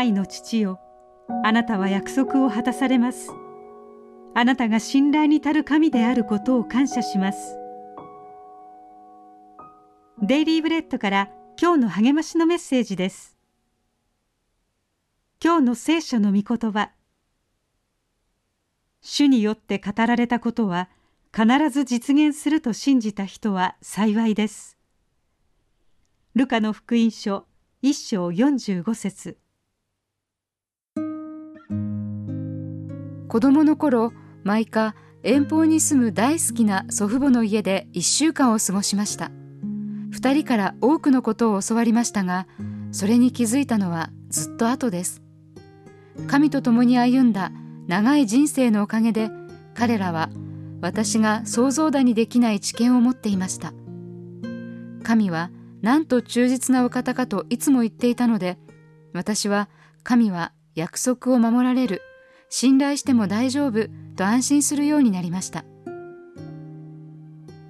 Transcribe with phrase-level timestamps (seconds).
[0.00, 0.80] 愛の父よ。
[1.44, 3.30] あなたは約束を果たされます。
[4.34, 7.58] あなたが信頼に足る神であることを感謝します。
[10.22, 11.30] デイリーブレッドから
[11.60, 13.36] 今日の励ましのメッセージです。
[15.42, 16.92] 今日の聖書の御言葉。
[19.02, 20.88] 主によって語られたことは
[21.34, 24.78] 必ず実現すると信じた人は幸いです。
[26.34, 27.46] ルカの福音書
[27.82, 29.38] 一章45節。
[33.30, 34.12] 子供の頃
[34.42, 39.30] 毎回遠方に住む大好きな祖父母の家で1週間を過ごしました。
[40.10, 42.48] 2人から多くのことを教わりましたが
[42.90, 45.22] それに気づいたのはずっと後です。
[46.26, 47.52] 神と共に歩んだ
[47.86, 49.30] 長い人生のおかげで
[49.74, 50.28] 彼らは
[50.80, 53.72] 私が想像だにできない知見を持っていました。
[55.04, 55.52] 神は
[55.82, 58.58] なんと忠実なお方かといつも言っていたので
[59.12, 59.68] 私は
[60.02, 62.02] 神は約束を守られる
[62.50, 65.64] 信頼しても大丈夫と安心するようになりました。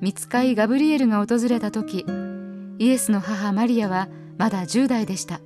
[0.00, 2.06] 見つかいガブリエルが訪れた時
[2.78, 5.40] イエスの母マリアはまだ10代でした。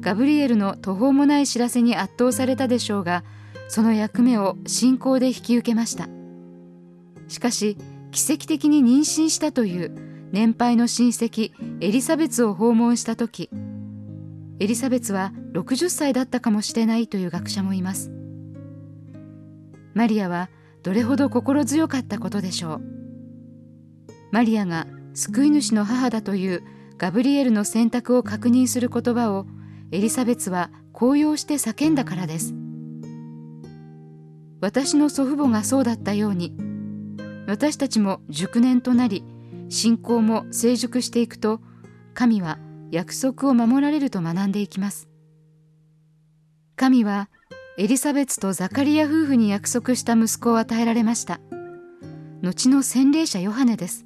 [0.00, 3.22] ガブリエルの途方もない知らせに圧倒されたでしょうが
[3.68, 6.08] その役目を信仰で引き受けました。
[7.28, 7.76] しかし
[8.12, 13.50] 奇跡的に妊娠したという年配の親戚エリザベツを訪問した時
[14.60, 18.10] エリザベツは60歳だったかもしれないという学者もいます。
[19.94, 20.50] マリアは
[20.82, 22.80] どれほど心強かったことでしょう。
[24.32, 26.62] マリアが救い主の母だという
[26.98, 29.46] ガブリエルの選択を確認する言葉を
[29.90, 32.54] エリザベツは高揚して叫んだからです。
[34.60, 36.56] 私の祖父母がそうだったように
[37.46, 39.24] 私たちも熟年となり
[39.68, 41.60] 信仰も成熟していくと
[42.14, 42.58] 神は
[42.90, 45.08] 約束を守られると学んでいきます
[46.76, 47.28] 神は
[47.76, 51.40] エリザベツとザカリア夫婦に約束した息子を与えられました
[52.42, 54.04] 後の洗礼者ヨハネです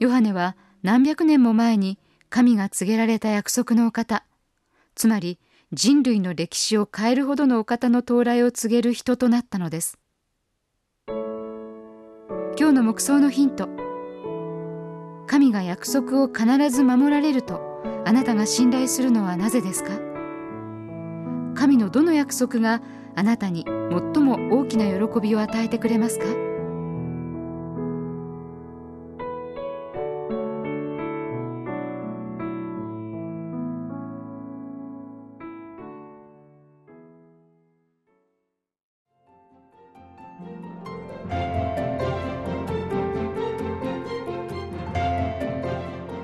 [0.00, 1.98] ヨハネは何百年も前に
[2.32, 4.24] 神が告げられた約束のお方、
[4.94, 5.38] つまり
[5.72, 9.98] 人類の歴史を変えるほどのお方の到来を告げる人となったのです。
[11.06, 13.68] 今日の目想のヒント。
[15.32, 19.88] 神が約束を必ず守られるとあなたが信頼するのはなぜですか？
[21.54, 22.82] 神のどの約束が
[23.16, 26.26] あなたに最も大きな喜びを与えてくれますか？